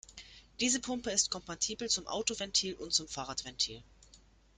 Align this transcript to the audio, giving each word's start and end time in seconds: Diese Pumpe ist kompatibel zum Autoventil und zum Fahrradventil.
Diese 0.59 0.79
Pumpe 0.79 1.11
ist 1.11 1.29
kompatibel 1.29 1.87
zum 1.87 2.07
Autoventil 2.07 2.73
und 2.73 2.91
zum 2.91 3.07
Fahrradventil. 3.07 3.83